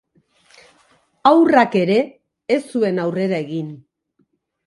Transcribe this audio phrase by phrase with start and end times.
[1.31, 1.99] Haurrak ere
[2.55, 3.71] ez zuen aurrera egin.